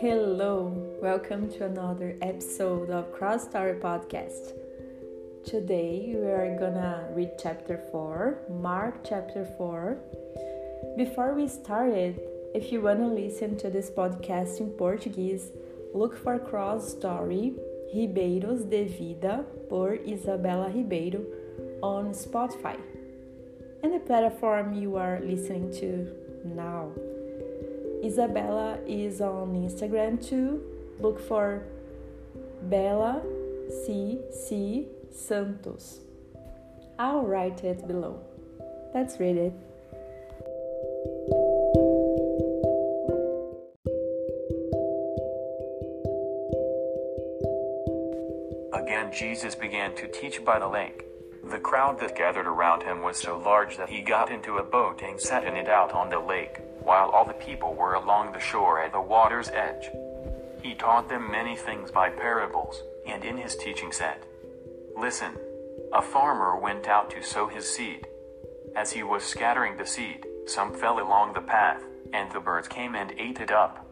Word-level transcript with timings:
Hello, 0.00 0.72
welcome 1.02 1.50
to 1.50 1.64
another 1.64 2.16
episode 2.22 2.88
of 2.88 3.12
Cross 3.12 3.48
Story 3.48 3.74
Podcast. 3.80 4.52
Today 5.44 6.14
we 6.14 6.24
are 6.24 6.56
gonna 6.56 7.08
read 7.16 7.32
chapter 7.36 7.82
4, 7.90 8.38
Mark 8.48 9.02
chapter 9.02 9.44
4. 9.58 9.98
Before 10.96 11.34
we 11.34 11.48
started, 11.48 12.20
if 12.54 12.70
you 12.70 12.80
wanna 12.80 13.08
listen 13.08 13.56
to 13.56 13.70
this 13.70 13.90
podcast 13.90 14.60
in 14.60 14.70
Portuguese, 14.70 15.50
look 15.92 16.16
for 16.16 16.38
Cross 16.38 16.92
Story 16.92 17.54
Ribeiros 17.92 18.70
de 18.70 18.84
Vida 18.84 19.44
por 19.68 19.96
Isabela 19.96 20.72
Ribeiro 20.72 21.24
on 21.82 22.12
Spotify 22.12 22.76
and 23.82 23.92
the 23.92 23.98
platform 23.98 24.74
you 24.74 24.94
are 24.94 25.18
listening 25.24 25.72
to 25.72 26.14
now. 26.44 26.92
Isabella 28.04 28.78
is 28.86 29.20
on 29.20 29.54
Instagram 29.54 30.24
too. 30.24 30.62
Look 31.00 31.20
for 31.20 31.62
Bella 32.62 33.22
C 33.84 34.18
C 34.32 34.86
Santos. 35.12 36.00
I'll 36.98 37.22
write 37.22 37.64
it 37.64 37.86
below. 37.86 38.20
Let's 38.94 39.20
read 39.20 39.36
it. 39.36 39.52
Again, 48.72 49.12
Jesus 49.12 49.54
began 49.54 49.94
to 49.96 50.08
teach 50.08 50.44
by 50.44 50.58
the 50.58 50.68
lake. 50.68 51.04
The 51.50 51.58
crowd 51.58 52.00
that 52.00 52.16
gathered 52.16 52.46
around 52.46 52.82
him 52.82 53.02
was 53.02 53.16
so 53.16 53.38
large 53.38 53.76
that 53.76 53.88
he 53.88 54.00
got 54.00 54.30
into 54.30 54.58
a 54.58 54.62
boat 54.62 55.02
and 55.02 55.20
sat 55.20 55.44
in 55.44 55.56
it 55.56 55.68
out 55.68 55.92
on 55.92 56.10
the 56.10 56.18
lake 56.18 56.60
while 56.88 57.10
all 57.10 57.26
the 57.26 57.34
people 57.34 57.74
were 57.74 57.92
along 57.92 58.32
the 58.32 58.40
shore 58.40 58.82
at 58.82 58.92
the 58.92 59.00
water's 59.00 59.50
edge. 59.50 59.90
He 60.62 60.74
taught 60.74 61.10
them 61.10 61.30
many 61.30 61.54
things 61.54 61.90
by 61.90 62.08
parables, 62.08 62.82
and 63.06 63.22
in 63.26 63.36
his 63.36 63.54
teaching 63.56 63.92
said, 63.92 64.24
Listen, 64.96 65.32
a 65.92 66.00
farmer 66.00 66.58
went 66.58 66.88
out 66.88 67.10
to 67.10 67.22
sow 67.22 67.46
his 67.46 67.70
seed. 67.70 68.06
As 68.74 68.90
he 68.90 69.02
was 69.02 69.22
scattering 69.22 69.76
the 69.76 69.84
seed, 69.84 70.24
some 70.46 70.72
fell 70.72 70.98
along 70.98 71.34
the 71.34 71.42
path, 71.42 71.82
and 72.14 72.32
the 72.32 72.40
birds 72.40 72.68
came 72.68 72.94
and 72.94 73.12
ate 73.18 73.38
it 73.38 73.50
up. 73.50 73.86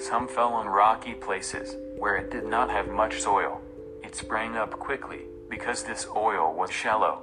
Some 0.00 0.26
fell 0.26 0.54
on 0.54 0.66
rocky 0.66 1.14
places, 1.14 1.76
where 1.96 2.16
it 2.16 2.32
did 2.32 2.46
not 2.46 2.68
have 2.68 2.88
much 2.88 3.22
soil. 3.22 3.60
It 4.02 4.16
sprang 4.16 4.56
up 4.56 4.72
quickly, 4.72 5.20
because 5.48 5.84
this 5.84 6.08
oil 6.16 6.52
was 6.52 6.72
shallow. 6.72 7.22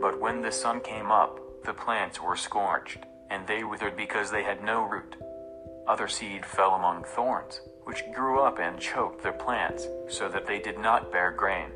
But 0.00 0.20
when 0.20 0.42
the 0.42 0.52
sun 0.52 0.78
came 0.78 1.10
up, 1.10 1.40
the 1.64 1.72
plants 1.72 2.22
were 2.22 2.36
scorched 2.36 2.98
and 3.30 3.46
they 3.46 3.64
withered 3.64 3.96
because 3.96 4.30
they 4.30 4.42
had 4.42 4.62
no 4.62 4.82
root. 4.82 5.16
Other 5.86 6.08
seed 6.08 6.44
fell 6.44 6.74
among 6.74 7.04
thorns, 7.04 7.60
which 7.84 8.04
grew 8.14 8.40
up 8.40 8.58
and 8.58 8.78
choked 8.78 9.22
their 9.22 9.32
plants, 9.32 9.86
so 10.08 10.28
that 10.28 10.46
they 10.46 10.58
did 10.58 10.78
not 10.78 11.10
bear 11.10 11.30
grain. 11.30 11.70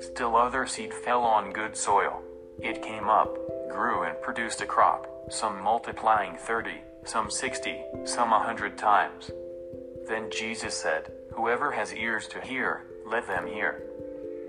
Still 0.00 0.36
other 0.36 0.66
seed 0.66 0.92
fell 0.92 1.22
on 1.22 1.52
good 1.52 1.76
soil. 1.76 2.22
It 2.62 2.82
came 2.82 3.08
up, 3.08 3.34
grew, 3.70 4.02
and 4.02 4.20
produced 4.20 4.60
a 4.60 4.66
crop, 4.66 5.06
some 5.30 5.62
multiplying 5.62 6.36
thirty, 6.36 6.80
some 7.04 7.30
sixty, 7.30 7.80
some 8.04 8.32
a 8.32 8.38
hundred 8.38 8.76
times. 8.76 9.30
Then 10.06 10.30
Jesus 10.30 10.74
said, 10.74 11.12
Whoever 11.34 11.70
has 11.72 11.94
ears 11.94 12.28
to 12.28 12.40
hear, 12.40 12.84
let 13.06 13.26
them 13.26 13.46
hear. 13.46 13.82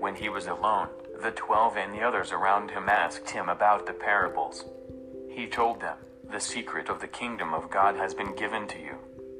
When 0.00 0.14
he 0.14 0.28
was 0.28 0.46
alone, 0.46 0.88
the 1.22 1.30
twelve 1.30 1.76
and 1.76 1.94
the 1.94 2.02
others 2.02 2.32
around 2.32 2.70
him 2.70 2.88
asked 2.88 3.30
him 3.30 3.48
about 3.48 3.86
the 3.86 3.92
parables. 3.92 4.64
He 5.30 5.46
told 5.46 5.80
them, 5.80 5.96
the 6.32 6.40
secret 6.40 6.88
of 6.88 7.00
the 7.00 7.06
kingdom 7.06 7.52
of 7.52 7.70
God 7.70 7.94
has 7.96 8.14
been 8.14 8.34
given 8.34 8.66
to 8.68 8.78
you. 8.78 8.96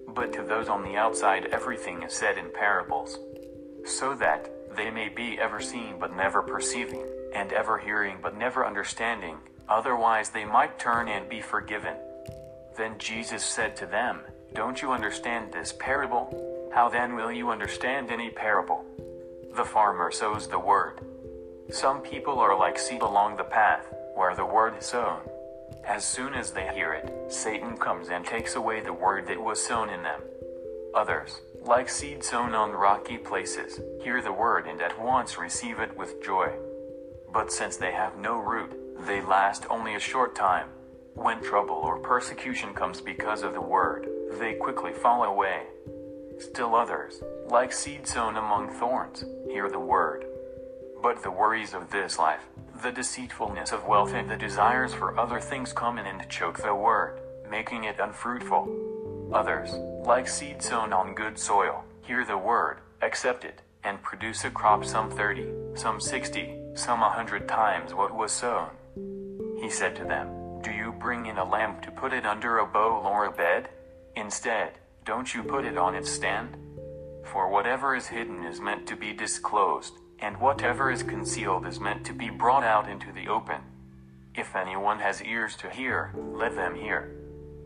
But 0.09 0.33
to 0.35 0.43
those 0.43 0.69
on 0.69 0.83
the 0.83 0.97
outside, 0.97 1.47
everything 1.47 2.03
is 2.03 2.13
said 2.13 2.37
in 2.37 2.51
parables, 2.53 3.19
so 3.87 4.15
that 4.17 4.51
they 4.77 4.91
may 4.91 5.09
be 5.09 5.39
ever 5.41 5.59
seeing 5.59 5.99
but 5.99 6.15
never 6.15 6.43
perceiving, 6.43 7.07
and 7.35 7.51
ever 7.53 7.79
hearing 7.79 8.19
but 8.23 8.37
never 8.37 8.67
understanding, 8.67 9.39
otherwise 9.71 10.29
they 10.29 10.45
might 10.45 10.79
turn 10.79 11.09
and 11.09 11.31
be 11.31 11.41
forgiven. 11.41 11.97
Then 12.77 12.99
Jesus 12.99 13.43
said 13.43 13.75
to 13.77 13.87
them, 13.87 14.21
Don't 14.53 14.83
you 14.83 14.93
understand 14.93 15.51
this 15.51 15.73
parable? 15.79 16.71
How 16.75 16.91
then 16.91 17.17
will 17.17 17.33
you 17.33 17.51
understand 17.51 18.11
any 18.11 18.29
parable? 18.29 18.85
The 19.57 19.65
farmer 19.65 20.11
sows 20.11 20.47
the 20.47 20.59
word. 20.59 21.01
Some 21.71 22.03
people 22.03 22.39
are 22.39 22.59
like 22.59 22.79
seed 22.79 23.01
along 23.01 23.39
the 23.39 23.45
path, 23.45 23.87
where 24.15 24.35
the 24.35 24.45
word 24.45 24.75
is 24.79 24.85
sown. 24.85 25.21
As 25.87 26.05
soon 26.05 26.35
as 26.35 26.53
they 26.53 26.69
hear 26.75 26.93
it, 26.93 27.33
Satan 27.33 27.77
comes 27.77 28.09
and 28.09 28.25
takes 28.25 28.55
away 28.55 28.81
the 28.81 28.93
word 28.93 29.27
that 29.27 29.43
was 29.43 29.65
sown 29.65 29.91
in 29.91 30.03
them. 30.03 30.21
Others, 30.95 31.41
like 31.65 31.89
seed 31.89 32.23
sown 32.23 32.55
on 32.55 32.71
rocky 32.71 33.19
places, 33.19 33.81
hear 34.03 34.23
the 34.23 34.33
word 34.33 34.67
and 34.67 34.81
at 34.81 35.01
once 35.01 35.39
receive 35.39 35.81
it 35.81 35.97
with 35.97 36.23
joy. 36.23 36.53
But 37.33 37.53
since 37.53 37.77
they 37.77 37.93
have 37.93 38.17
no 38.17 38.39
root, 38.39 38.73
they 39.07 39.21
last 39.23 39.67
only 39.71 39.95
a 39.97 40.01
short 40.01 40.35
time. 40.35 40.69
When 41.15 41.43
trouble 41.43 41.77
or 41.77 41.99
persecution 41.99 42.75
comes 42.75 43.01
because 43.01 43.43
of 43.43 43.53
the 43.53 43.61
word, 43.61 44.09
they 44.39 44.55
quickly 44.55 44.93
fall 44.93 45.25
away. 45.25 45.63
Still 46.39 46.75
others, 46.75 47.23
like 47.49 47.73
seed 47.73 48.07
sown 48.07 48.37
among 48.37 48.71
thorns, 48.71 49.25
hear 49.49 49.69
the 49.69 49.81
word. 49.81 50.27
But 51.03 51.23
the 51.23 51.31
worries 51.31 51.75
of 51.75 51.91
this 51.91 52.19
life, 52.19 52.47
the 52.83 52.91
deceitfulness 52.91 53.71
of 53.71 53.87
wealth 53.87 54.13
and 54.13 54.29
the 54.29 54.37
desires 54.37 54.93
for 54.93 55.19
other 55.19 55.41
things 55.41 55.73
come 55.73 55.99
in 55.99 56.07
and 56.07 56.29
choke 56.29 56.61
the 56.61 56.75
word, 56.75 57.21
making 57.49 57.85
it 57.85 58.01
unfruitful. 58.01 59.31
Others, 59.33 59.71
like 60.05 60.27
seed 60.27 60.61
sown 60.61 60.93
on 60.93 61.15
good 61.15 61.39
soil, 61.39 61.85
hear 62.03 62.25
the 62.25 62.37
word, 62.37 62.79
accept 63.01 63.45
it, 63.45 63.63
and 63.85 64.03
produce 64.03 64.45
a 64.45 64.51
crop 64.51 64.85
some 64.85 65.11
thirty, 65.11 65.47
some 65.75 66.01
sixty, 66.01 66.59
some 66.75 67.03
a 67.03 67.11
hundred 67.11 67.47
times 67.49 67.95
what 67.95 68.15
was 68.15 68.33
sown. 68.33 68.71
He 69.61 69.71
said 69.71 69.95
to 69.97 70.05
them, 70.05 70.61
Do 70.63 70.73
you 70.73 70.93
bring 70.93 71.27
in 71.27 71.39
a 71.39 71.49
lamp 71.49 71.83
to 71.83 71.93
put 71.93 72.13
it 72.13 72.27
under 72.27 72.59
a 72.59 72.67
bowl 72.67 73.07
or 73.07 73.27
a 73.27 73.33
bed? 73.33 73.69
Instead, 74.17 74.73
don't 75.05 75.33
you 75.33 75.45
put 75.45 75.65
it 75.65 75.79
on 75.79 75.95
its 75.95 76.11
stand? 76.11 76.57
For 77.27 77.49
whatever 77.49 77.95
is 77.95 78.09
hidden 78.09 78.45
is 78.45 78.61
meant 78.61 78.89
to 78.89 78.97
be 78.97 79.13
disclosed 79.13 79.95
and 80.23 80.41
whatever 80.41 80.89
is 80.89 81.03
concealed 81.03 81.67
is 81.67 81.81
meant 81.81 82.07
to 82.07 82.13
be 82.13 82.31
brought 82.31 82.63
out 82.63 82.89
into 82.89 83.13
the 83.13 83.27
open. 83.27 83.61
If 84.37 84.55
anyone 84.55 85.01
has 85.01 85.21
ears 85.21 85.57
to 85.57 85.69
hear, 85.69 86.15
let 86.17 86.55
them 86.55 86.77
hear. 86.77 87.11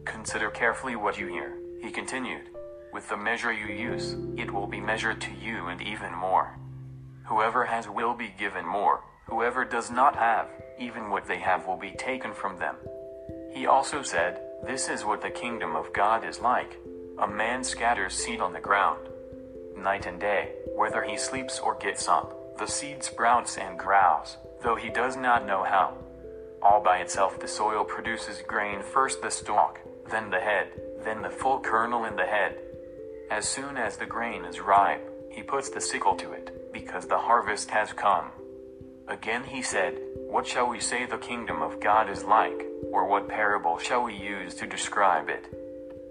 Consider 0.07 0.49
carefully 0.49 0.97
what 0.97 1.19
you 1.19 1.27
hear, 1.27 1.55
he 1.83 1.91
continued. 1.91 2.49
With 2.95 3.11
the 3.11 3.17
measure 3.17 3.53
you 3.53 3.67
use, 3.67 4.17
it 4.39 4.51
will 4.51 4.67
be 4.67 4.81
measured 4.81 5.21
to 5.21 5.31
you 5.35 5.67
and 5.67 5.83
even 5.83 6.15
more. 6.15 6.57
Whoever 7.25 7.67
has 7.67 7.91
will 7.91 8.15
be 8.15 8.33
given 8.39 8.65
more, 8.65 9.05
whoever 9.27 9.67
does 9.67 9.91
not 9.91 10.17
have, 10.17 10.49
even 10.79 11.11
what 11.11 11.27
they 11.27 11.39
have 11.39 11.67
will 11.67 11.77
be 11.77 11.91
taken 11.91 12.33
from 12.33 12.59
them. 12.59 12.77
He 13.53 13.67
also 13.67 14.03
said, 14.03 14.41
This 14.67 14.89
is 14.89 15.05
what 15.05 15.21
the 15.21 15.31
kingdom 15.31 15.77
of 15.77 15.93
God 15.93 16.25
is 16.25 16.41
like. 16.41 16.79
A 17.19 17.29
man 17.29 17.65
scatters 17.65 18.15
seed 18.15 18.41
on 18.41 18.55
the 18.55 18.61
ground. 18.61 19.09
Night 19.77 20.07
and 20.07 20.19
day, 20.19 20.53
whether 20.75 21.03
he 21.03 21.19
sleeps 21.19 21.59
or 21.59 21.75
gets 21.75 22.09
up, 22.09 22.46
the 22.59 22.67
seed 22.67 23.03
sprouts 23.03 23.59
and 23.59 23.79
grows, 23.79 24.37
though 24.63 24.77
he 24.77 24.89
does 24.89 25.17
not 25.17 25.47
know 25.47 25.65
how. 25.65 25.97
All 26.63 26.83
by 26.83 26.99
itself, 26.99 27.39
the 27.39 27.49
soil 27.49 27.85
produces 27.85 28.43
grain 28.47 28.83
first 28.83 29.23
the 29.23 29.31
stalk, 29.31 29.79
then 30.11 30.31
the 30.31 30.41
head, 30.41 30.69
then 31.05 31.23
the 31.23 31.31
full 31.31 31.61
kernel 31.61 32.05
in 32.05 32.17
the 32.17 32.27
head. 32.27 32.59
As 33.31 33.49
soon 33.49 33.77
as 33.77 33.97
the 33.97 34.07
grain 34.07 34.45
is 34.45 34.61
ripe, 34.61 35.07
he 35.31 35.43
puts 35.43 35.69
the 35.69 35.81
sickle 35.81 36.17
to 36.17 36.33
it, 36.33 36.73
because 36.73 37.07
the 37.07 37.19
harvest 37.19 37.71
has 37.71 37.93
come. 37.93 38.31
Again 39.09 39.45
he 39.45 39.63
said, 39.63 39.99
What 40.29 40.47
shall 40.47 40.69
we 40.69 40.81
say 40.81 41.07
the 41.07 41.19
kingdom 41.19 41.63
of 41.63 41.81
God 41.81 42.11
is 42.11 42.25
like, 42.25 42.67
or 42.91 43.07
what 43.07 43.29
parable 43.29 43.79
shall 43.79 44.03
we 44.03 44.15
use 44.15 44.55
to 44.57 44.67
describe 44.67 45.29
it? 45.29 45.47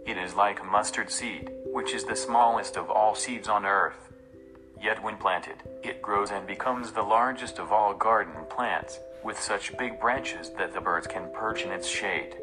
It 0.05 0.17
is 0.17 0.35
like 0.35 0.61
a 0.61 0.65
mustard 0.65 1.09
seed, 1.09 1.49
which 1.73 1.93
is 1.93 2.05
the 2.05 2.15
smallest 2.15 2.77
of 2.77 2.89
all 2.89 3.15
seeds 3.15 3.49
on 3.49 3.65
earth. 3.65 4.13
Yet 4.85 5.01
when 5.01 5.17
planted, 5.17 5.55
it 5.81 5.99
grows 5.99 6.29
and 6.29 6.45
becomes 6.45 6.91
the 6.91 7.01
largest 7.01 7.57
of 7.57 7.71
all 7.71 7.95
garden 7.95 8.45
plants, 8.51 8.99
with 9.23 9.39
such 9.39 9.75
big 9.79 9.99
branches 9.99 10.51
that 10.59 10.75
the 10.75 10.79
birds 10.79 11.07
can 11.07 11.31
perch 11.33 11.63
in 11.63 11.71
its 11.71 11.87
shade. 11.87 12.35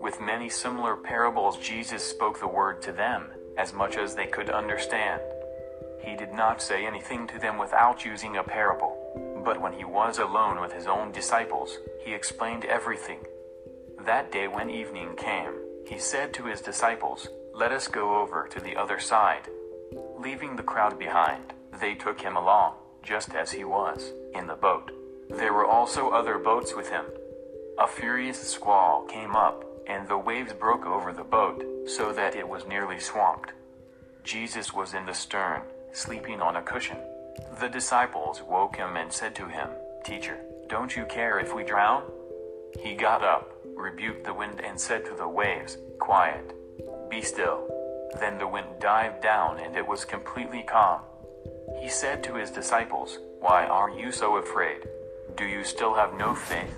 With 0.00 0.20
many 0.20 0.48
similar 0.48 0.96
parables, 0.96 1.56
Jesus 1.58 2.02
spoke 2.02 2.40
the 2.40 2.48
word 2.48 2.82
to 2.82 2.90
them, 2.90 3.30
as 3.56 3.72
much 3.72 3.96
as 3.96 4.16
they 4.16 4.26
could 4.26 4.50
understand. 4.50 5.20
He 6.02 6.16
did 6.16 6.32
not 6.32 6.60
say 6.60 6.84
anything 6.84 7.28
to 7.28 7.38
them 7.38 7.58
without 7.58 8.04
using 8.04 8.38
a 8.38 8.42
parable, 8.42 9.42
but 9.44 9.60
when 9.60 9.72
he 9.72 9.84
was 9.84 10.18
alone 10.18 10.60
with 10.60 10.72
his 10.72 10.88
own 10.88 11.12
disciples, 11.12 11.78
he 12.04 12.12
explained 12.12 12.64
everything. 12.64 13.20
That 14.04 14.32
day, 14.32 14.48
when 14.48 14.68
evening 14.68 15.14
came, 15.14 15.52
he 15.86 16.00
said 16.00 16.34
to 16.34 16.46
his 16.46 16.60
disciples, 16.60 17.28
Let 17.54 17.70
us 17.70 17.86
go 17.86 18.20
over 18.20 18.48
to 18.48 18.58
the 18.58 18.74
other 18.74 18.98
side. 18.98 19.48
Leaving 20.18 20.56
the 20.56 20.64
crowd 20.64 20.98
behind, 20.98 21.54
they 21.80 21.94
took 21.94 22.20
him 22.20 22.36
along, 22.36 22.74
just 23.02 23.34
as 23.34 23.52
he 23.52 23.64
was, 23.64 24.12
in 24.34 24.46
the 24.46 24.54
boat. 24.54 24.90
There 25.30 25.52
were 25.52 25.66
also 25.66 26.10
other 26.10 26.38
boats 26.38 26.74
with 26.74 26.88
him. 26.88 27.04
A 27.78 27.86
furious 27.86 28.40
squall 28.40 29.02
came 29.02 29.36
up, 29.36 29.64
and 29.86 30.08
the 30.08 30.18
waves 30.18 30.52
broke 30.52 30.86
over 30.86 31.12
the 31.12 31.24
boat, 31.24 31.64
so 31.86 32.12
that 32.12 32.36
it 32.36 32.48
was 32.48 32.66
nearly 32.66 32.98
swamped. 32.98 33.52
Jesus 34.24 34.72
was 34.74 34.94
in 34.94 35.06
the 35.06 35.14
stern, 35.14 35.62
sleeping 35.92 36.40
on 36.40 36.56
a 36.56 36.62
cushion. 36.62 36.98
The 37.60 37.68
disciples 37.68 38.42
woke 38.42 38.76
him 38.76 38.96
and 38.96 39.12
said 39.12 39.34
to 39.36 39.46
him, 39.46 39.68
Teacher, 40.04 40.38
don't 40.68 40.94
you 40.94 41.04
care 41.06 41.38
if 41.38 41.54
we 41.54 41.64
drown? 41.64 42.02
He 42.78 42.94
got 42.94 43.22
up, 43.22 43.52
rebuked 43.76 44.24
the 44.24 44.34
wind, 44.34 44.60
and 44.60 44.78
said 44.78 45.04
to 45.06 45.14
the 45.14 45.28
waves, 45.28 45.78
Quiet, 45.98 46.52
be 47.08 47.22
still. 47.22 47.66
Then 48.20 48.38
the 48.38 48.48
wind 48.48 48.68
died 48.80 49.20
down 49.20 49.58
and 49.58 49.76
it 49.76 49.86
was 49.86 50.04
completely 50.04 50.62
calm. 50.62 51.00
He 51.76 51.88
said 51.88 52.22
to 52.24 52.34
his 52.34 52.50
disciples, 52.50 53.18
Why 53.40 53.66
are 53.66 53.90
you 53.90 54.12
so 54.12 54.36
afraid? 54.36 54.80
Do 55.36 55.44
you 55.44 55.64
still 55.64 55.94
have 55.94 56.14
no 56.14 56.34
faith? 56.34 56.74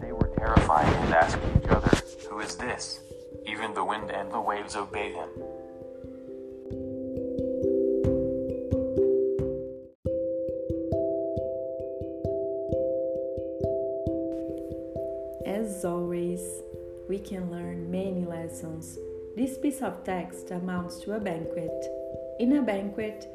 They 0.00 0.12
were 0.12 0.30
terrified 0.36 0.86
and 0.86 1.14
asked 1.14 1.38
each 1.56 1.68
other, 1.68 1.90
Who 2.28 2.40
is 2.40 2.56
this? 2.56 3.00
Even 3.46 3.74
the 3.74 3.84
wind 3.84 4.10
and 4.10 4.32
the 4.32 4.40
waves 4.40 4.76
obey 4.76 5.12
him. 5.12 5.28
As 15.46 15.84
always, 15.84 16.40
we 17.08 17.18
can 17.18 17.50
learn 17.50 17.90
many 17.90 18.24
lessons. 18.24 18.98
This 19.36 19.58
piece 19.58 19.82
of 19.82 20.04
text 20.04 20.50
amounts 20.50 21.00
to 21.00 21.12
a 21.16 21.20
banquet. 21.20 21.86
In 22.38 22.56
a 22.56 22.62
banquet, 22.62 23.28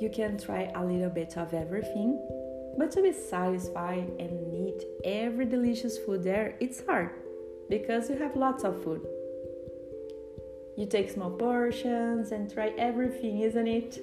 you 0.00 0.08
can 0.08 0.38
try 0.38 0.72
a 0.74 0.84
little 0.84 1.10
bit 1.10 1.36
of 1.36 1.52
everything, 1.52 2.18
but 2.78 2.90
to 2.92 3.02
be 3.02 3.12
satisfied 3.12 4.10
and 4.18 4.54
eat 4.54 4.82
every 5.04 5.44
delicious 5.44 5.98
food 5.98 6.24
there, 6.24 6.56
it's 6.58 6.84
hard 6.86 7.10
because 7.68 8.08
you 8.08 8.16
have 8.16 8.34
lots 8.34 8.64
of 8.64 8.82
food. 8.82 9.06
You 10.78 10.86
take 10.86 11.10
small 11.10 11.30
portions 11.30 12.32
and 12.32 12.50
try 12.50 12.68
everything, 12.78 13.40
isn't 13.40 13.66
it? 13.66 13.98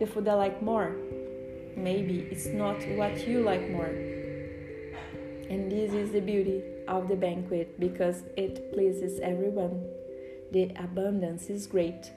The 0.00 0.06
food 0.06 0.26
I 0.26 0.34
like 0.34 0.60
more, 0.60 0.96
maybe 1.76 2.26
it's 2.30 2.46
not 2.46 2.82
what 2.96 3.28
you 3.28 3.42
like 3.42 3.70
more. 3.70 3.94
And 5.48 5.70
this 5.70 5.92
is 5.92 6.10
the 6.10 6.20
beauty 6.20 6.62
of 6.88 7.06
the 7.06 7.14
banquet 7.14 7.78
because 7.78 8.24
it 8.36 8.72
pleases 8.72 9.20
everyone. 9.20 9.86
The 10.50 10.72
abundance 10.76 11.48
is 11.48 11.68
great. 11.68 12.10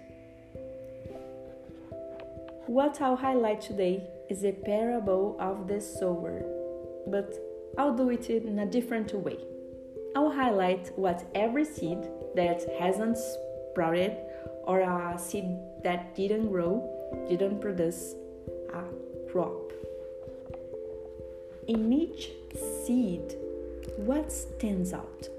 What 2.67 2.99
I'll 2.99 3.15
highlight 3.15 3.61
today 3.61 4.09
is 4.27 4.43
a 4.43 4.51
parable 4.51 5.37
of 5.39 5.67
the 5.67 5.79
sower, 5.79 6.41
but 7.05 7.37
I'll 7.77 7.95
do 7.95 8.09
it 8.09 8.27
in 8.27 8.57
a 8.57 8.65
different 8.65 9.13
way. 9.13 9.37
I'll 10.15 10.31
highlight 10.31 10.91
what 10.95 11.23
every 11.35 11.63
seed 11.63 12.09
that 12.35 12.65
hasn't 12.79 13.19
sprouted 13.19 14.17
or 14.63 14.79
a 14.79 15.15
seed 15.19 15.45
that 15.83 16.15
didn't 16.15 16.49
grow, 16.49 16.81
didn't 17.29 17.61
produce 17.61 18.15
a 18.73 18.81
crop. 19.31 19.71
In 21.67 21.93
each 21.93 22.31
seed, 22.83 23.35
what 23.97 24.31
stands 24.31 24.91
out? 24.91 25.29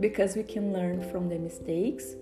Because 0.00 0.34
we 0.34 0.42
can 0.42 0.72
learn 0.72 1.08
from 1.12 1.28
the 1.28 1.38
mistakes 1.38 2.16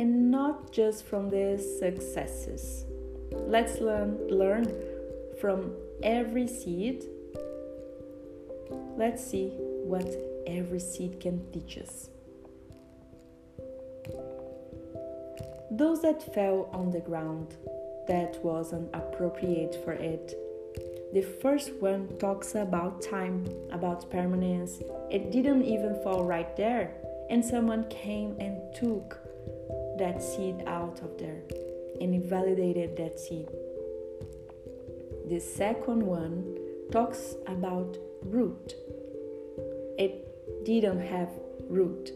and 0.00 0.30
not 0.30 0.72
just 0.72 1.04
from 1.04 1.28
the 1.28 1.58
successes. 1.78 2.86
Let's 3.32 3.80
learn 3.80 4.16
learn 4.28 4.64
from 5.38 5.72
every 6.02 6.48
seed. 6.48 7.04
Let's 8.96 9.22
see 9.22 9.48
what 9.92 10.08
every 10.46 10.80
seed 10.80 11.20
can 11.20 11.36
teach 11.52 11.76
us. 11.76 12.08
Those 15.70 16.00
that 16.00 16.34
fell 16.34 16.70
on 16.72 16.90
the 16.90 17.00
ground 17.00 17.54
that 18.08 18.42
wasn't 18.42 18.88
appropriate 18.94 19.76
for 19.84 19.92
it. 19.92 20.34
The 21.12 21.22
first 21.42 21.74
one 21.74 22.08
talks 22.18 22.54
about 22.54 23.02
time, 23.02 23.46
about 23.70 24.10
permanence. 24.10 24.80
It 25.10 25.30
didn't 25.30 25.64
even 25.64 25.94
fall 26.02 26.24
right 26.24 26.56
there, 26.56 26.94
and 27.28 27.44
someone 27.44 27.84
came 27.88 28.36
and 28.40 28.74
took 28.74 29.29
that 30.00 30.22
seed 30.22 30.64
out 30.66 31.00
of 31.02 31.18
there 31.18 31.42
and 32.00 32.14
invalidated 32.14 32.96
that 32.96 33.20
seed. 33.20 33.46
The 35.28 35.38
second 35.38 36.02
one 36.02 36.56
talks 36.90 37.34
about 37.46 37.98
root. 38.22 38.74
It 39.98 40.64
didn't 40.64 41.00
have 41.00 41.28
root. 41.68 42.12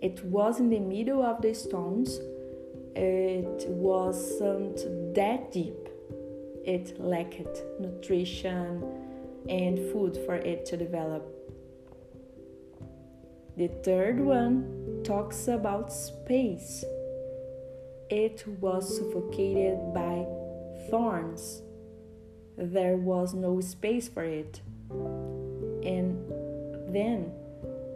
It 0.00 0.24
was 0.24 0.58
in 0.58 0.70
the 0.70 0.80
middle 0.80 1.22
of 1.22 1.42
the 1.42 1.54
stones. 1.54 2.18
It 2.96 3.68
wasn't 3.68 4.78
that 5.14 5.52
deep. 5.52 5.88
It 6.64 6.98
lacked 6.98 7.62
nutrition 7.78 8.82
and 9.50 9.78
food 9.92 10.18
for 10.24 10.36
it 10.36 10.64
to 10.66 10.76
develop. 10.78 11.28
The 13.58 13.68
third 13.84 14.18
one 14.18 15.02
talks 15.04 15.46
about 15.48 15.92
space 15.92 16.84
it 18.12 18.44
was 18.60 18.98
suffocated 18.98 19.94
by 19.94 20.26
thorns. 20.90 21.62
There 22.58 22.98
was 22.98 23.32
no 23.32 23.62
space 23.62 24.06
for 24.06 24.22
it. 24.22 24.60
And 24.90 26.22
then 26.94 27.32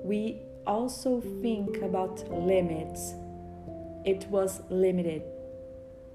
we 0.02 0.40
also 0.66 1.20
think 1.20 1.82
about 1.82 2.32
limits. 2.32 3.12
It 4.06 4.26
was 4.30 4.62
limited. 4.70 5.22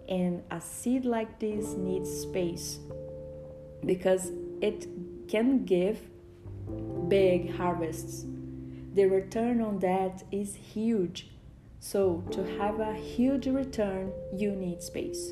And 0.09 0.41
a 0.49 0.59
seed 0.59 1.05
like 1.05 1.39
this 1.39 1.75
needs 1.75 2.09
space 2.09 2.79
because 3.85 4.31
it 4.61 4.87
can 5.27 5.63
give 5.63 5.99
big 7.07 7.55
harvests. 7.55 8.25
The 8.95 9.05
return 9.05 9.61
on 9.61 9.77
that 9.79 10.23
is 10.31 10.55
huge 10.55 11.27
so, 11.83 12.23
to 12.29 12.43
have 12.59 12.79
a 12.79 12.93
huge 12.93 13.47
return, 13.47 14.11
you 14.31 14.51
need 14.51 14.83
space. 14.83 15.31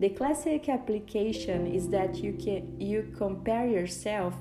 The 0.00 0.08
classic 0.08 0.66
application 0.66 1.66
is 1.66 1.90
that 1.90 2.16
you 2.16 2.32
can 2.32 2.80
you 2.80 3.12
compare 3.18 3.68
yourself 3.68 4.34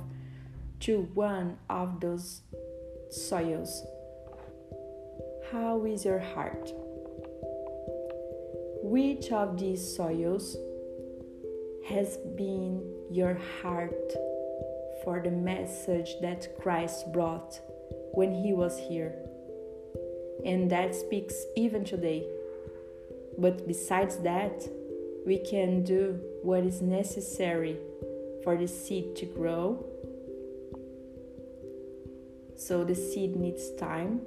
to 0.81 1.09
one 1.15 1.57
of 1.69 1.99
those 1.99 2.43
soils. 3.11 3.85
How 5.51 5.83
is 5.83 6.05
your 6.05 6.19
heart? 6.19 6.71
Which 8.81 9.29
of 9.33 9.59
these 9.59 9.83
soils 9.97 10.55
has 11.89 12.15
been 12.37 12.81
your 13.11 13.37
heart 13.61 14.13
for 15.03 15.19
the 15.21 15.31
message 15.31 16.09
that 16.21 16.57
Christ 16.61 17.11
brought 17.11 17.59
when 18.13 18.33
he 18.33 18.53
was 18.53 18.79
here? 18.79 19.26
And 20.47 20.71
that 20.71 20.95
speaks 20.95 21.35
even 21.57 21.83
today. 21.83 22.25
But 23.37 23.67
besides 23.67 24.15
that, 24.19 24.67
we 25.25 25.39
can 25.39 25.83
do 25.83 26.19
what 26.41 26.63
is 26.63 26.81
necessary 26.81 27.77
for 28.45 28.55
the 28.55 28.67
seed 28.67 29.17
to 29.17 29.25
grow. 29.25 29.85
So 32.55 32.85
the 32.85 32.95
seed 32.95 33.35
needs 33.35 33.75
time, 33.75 34.21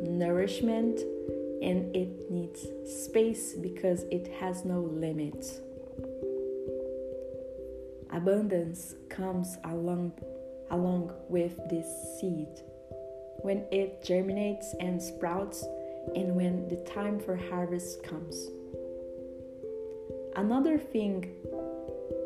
nourishment, 0.00 1.00
and 1.62 1.94
it 1.94 2.30
needs 2.30 2.66
space 2.86 3.52
because 3.52 4.04
it 4.10 4.26
has 4.40 4.64
no 4.64 4.80
limits. 4.80 5.60
Abundance 8.10 8.94
comes 9.10 9.58
along 9.64 10.12
along 10.70 11.12
with 11.28 11.56
this 11.70 11.86
seed 12.18 12.48
when 13.40 13.64
it 13.70 14.02
germinates 14.02 14.74
and 14.80 15.00
sprouts, 15.02 15.64
and 16.14 16.34
when 16.34 16.68
the 16.68 16.76
time 16.76 17.20
for 17.20 17.36
harvest 17.36 18.02
comes. 18.02 18.48
Another 20.36 20.78
thing 20.78 21.34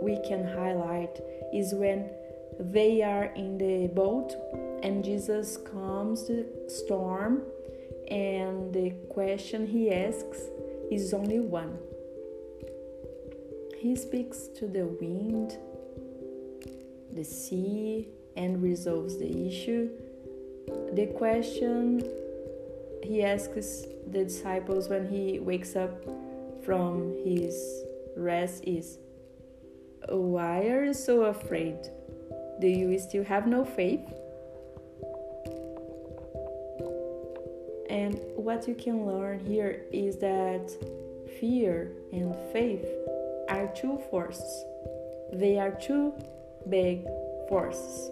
we 0.00 0.19
can 0.26 0.45
highlight 0.45 1.21
is 1.52 1.75
when 1.75 2.11
they 2.61 3.02
are 3.02 3.26
in 3.35 3.59
the 3.59 3.88
boat 3.95 4.35
and 4.83 5.04
Jesus 5.04 5.57
calms 5.57 6.26
the 6.26 6.47
storm, 6.69 7.42
and 8.09 8.73
the 8.73 8.90
question 9.09 9.66
he 9.66 9.92
asks 9.92 10.38
is 10.90 11.14
only 11.14 11.40
one. 11.40 11.78
He 13.78 13.97
speaks 13.97 14.49
to 14.59 14.66
the 14.66 14.87
wind, 14.87 15.57
the 17.12 17.25
sea, 17.25 18.09
and 18.37 18.62
resolves 18.62 19.19
the 19.19 19.49
issue 19.49 19.90
the 20.66 21.07
question 21.16 22.02
he 23.02 23.23
asks 23.23 23.87
the 24.11 24.25
disciples 24.25 24.88
when 24.88 25.09
he 25.09 25.38
wakes 25.38 25.76
up 25.76 26.04
from 26.64 27.16
his 27.25 27.85
rest 28.16 28.64
is 28.64 28.99
Why 30.09 30.66
are 30.69 30.85
you 30.85 30.95
so 30.95 31.25
afraid? 31.25 31.78
Do 32.61 32.69
you 32.69 32.99
still 32.99 33.25
have 33.25 33.47
no 33.47 33.64
faith? 33.64 34.07
And 37.90 38.21
what 38.37 38.66
you 38.66 38.75
can 38.75 39.07
learn 39.07 39.40
here 39.40 39.85
is 39.92 40.16
that 40.19 40.71
fear 41.40 41.92
and 42.12 42.35
faith 42.52 42.87
are 43.49 43.71
two 43.75 44.00
forces. 44.11 44.64
They 45.33 45.59
are 45.59 45.73
two 45.73 46.14
big 46.69 47.07
forces. 47.49 48.11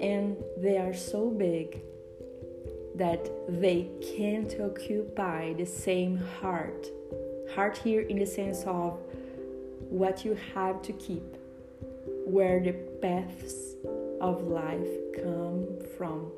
And 0.00 0.36
they 0.56 0.78
are 0.78 0.94
so 0.94 1.30
big 1.30 1.82
that 2.94 3.30
they 3.48 3.88
can't 4.16 4.54
occupy 4.60 5.52
the 5.52 5.66
same 5.66 6.16
heart. 6.40 6.86
Heart 7.54 7.78
here 7.78 8.02
in 8.02 8.18
the 8.18 8.26
sense 8.26 8.62
of 8.64 8.98
what 9.88 10.24
you 10.24 10.36
have 10.54 10.82
to 10.82 10.92
keep, 10.94 11.36
where 12.24 12.60
the 12.60 12.72
paths 13.02 13.74
of 14.20 14.42
life 14.44 14.88
come 15.16 15.66
from. 15.96 16.30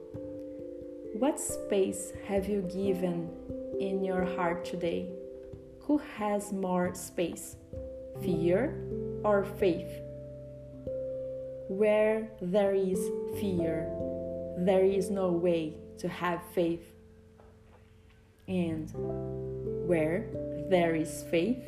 What 1.15 1.39
space 1.39 2.13
have 2.27 2.49
you 2.49 2.63
given 2.63 3.29
in 3.79 4.03
your 4.03 4.25
heart 4.25 4.65
today? 4.65 5.11
Who 5.81 5.99
has 6.17 6.53
more 6.53 6.95
space, 6.95 7.57
fear 8.23 8.75
or 9.23 9.45
faith? 9.45 9.93
Where 11.73 12.29
there 12.43 12.75
is 12.75 13.01
fear, 13.41 13.89
there 14.59 14.85
is 14.85 15.11
no 15.11 15.33
way 15.33 15.73
to 15.99 16.07
have 16.07 16.43
faith. 16.53 16.85
And 18.47 18.93
where 19.89 20.27
there 20.69 20.95
is 20.95 21.25
faith, 21.31 21.65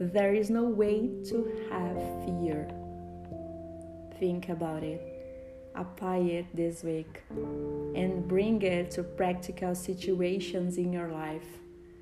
there 0.00 0.32
is 0.32 0.48
no 0.48 0.64
way 0.64 1.10
to 1.28 1.68
have 1.70 1.98
fear. 2.24 2.66
Think 4.18 4.48
about 4.48 4.82
it, 4.82 5.02
apply 5.74 6.16
it 6.16 6.46
this 6.56 6.82
week, 6.82 7.20
and 7.30 8.26
bring 8.26 8.62
it 8.62 8.90
to 8.92 9.02
practical 9.02 9.74
situations 9.74 10.78
in 10.78 10.94
your 10.94 11.08
life 11.08 11.58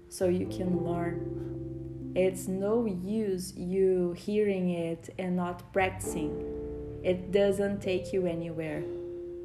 so 0.09 0.29
you 0.29 0.47
can 0.47 0.85
learn. 0.85 2.13
It's 2.15 2.47
no 2.47 2.87
use 2.87 3.53
you 3.57 4.13
hearing 4.13 4.71
it 4.71 5.13
and 5.19 5.35
not 5.35 5.73
practicing. 5.73 6.54
It 7.05 7.33
doesn't 7.33 7.83
take 7.83 8.15
you 8.15 8.27
anywhere. 8.27 8.83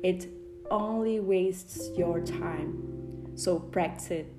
It 0.01 0.27
only 0.71 1.19
wastes 1.19 1.89
your 1.97 2.21
time. 2.21 3.35
So 3.35 3.59
practice 3.59 4.11
it. 4.11 4.33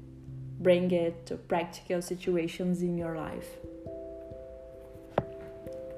Bring 0.61 0.91
it 0.91 1.27
to 1.27 1.37
practical 1.37 2.01
situations 2.01 2.81
in 2.81 2.97
your 2.97 3.17
life. 3.17 3.49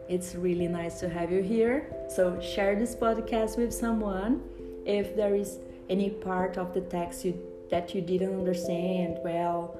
It's 0.09 0.35
really 0.35 0.67
nice 0.67 0.99
to 0.99 1.09
have 1.09 1.31
you 1.31 1.43
here. 1.43 1.95
So 2.09 2.41
share 2.41 2.75
this 2.75 2.97
podcast 2.97 3.57
with 3.57 3.73
someone. 3.73 4.43
If 4.85 5.14
there 5.14 5.37
is 5.37 5.59
any 5.88 6.11
part 6.11 6.59
of 6.59 6.75
the 6.75 6.81
text 6.81 7.25
you, 7.25 7.41
that 7.71 7.95
you 7.95 8.00
didn't 8.00 8.37
understand, 8.37 9.19
well, 9.23 9.76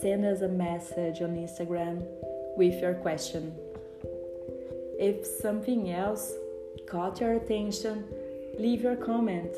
send 0.00 0.24
us 0.24 0.40
a 0.40 0.48
message 0.48 1.22
on 1.22 1.36
Instagram 1.36 2.02
with 2.56 2.80
your 2.82 2.94
question. 2.94 3.54
If 4.98 5.24
something 5.24 5.90
else 5.90 6.32
caught 6.86 7.20
your 7.20 7.34
attention, 7.34 8.04
leave 8.58 8.82
your 8.82 8.96
comment. 8.96 9.54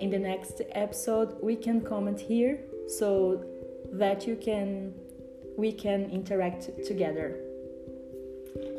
In 0.00 0.10
the 0.10 0.18
next 0.18 0.62
episode, 0.72 1.36
we 1.42 1.56
can 1.56 1.80
comment 1.80 2.20
here 2.20 2.60
so 2.88 3.44
that 3.92 4.26
you 4.26 4.36
can 4.36 4.94
we 5.56 5.70
can 5.70 6.10
interact 6.10 6.68
together. 6.84 7.36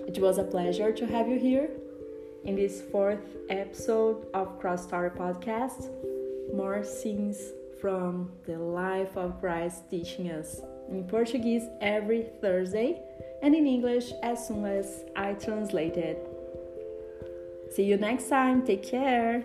It 0.08 0.20
was 0.20 0.38
a 0.38 0.44
pleasure 0.44 0.92
to 0.92 1.08
have 1.08 1.28
you 1.28 1.40
here 1.40 1.70
in 2.44 2.56
this 2.56 2.82
fourth 2.92 3.26
episode 3.50 4.28
of 4.34 4.60
Cross 4.60 4.84
Story 4.88 5.10
Podcast. 5.10 5.90
More 6.54 6.84
scenes 6.84 7.38
from 7.82 8.32
the 8.46 8.58
life 8.58 9.16
of 9.18 9.40
Christ 9.40 9.90
teaching 9.90 10.32
us 10.32 10.62
in 10.90 11.04
Portuguese 11.06 11.64
every 11.82 12.28
Thursday 12.42 13.02
and 13.42 13.56
in 13.56 13.66
English 13.66 14.12
as 14.22 14.48
soon 14.48 14.66
as 14.66 15.04
I 15.16 15.34
translate 15.34 15.98
it. 15.98 16.35
See 17.76 17.84
you 17.84 17.98
next 17.98 18.30
time. 18.30 18.66
Take 18.66 18.84
care. 18.84 19.44